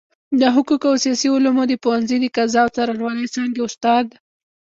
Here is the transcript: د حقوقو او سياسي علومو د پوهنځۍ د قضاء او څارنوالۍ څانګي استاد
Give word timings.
د 0.39 0.41
حقوقو 0.55 0.87
او 0.91 0.95
سياسي 1.03 1.27
علومو 1.35 1.63
د 1.67 1.73
پوهنځۍ 1.83 2.17
د 2.21 2.25
قضاء 2.37 2.63
او 2.63 2.71
څارنوالۍ 2.75 3.27
څانګي 3.35 3.61
استاد 3.63 4.05